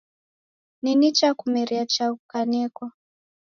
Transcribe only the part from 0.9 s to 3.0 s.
nicha kumerie chaghu kwanekwa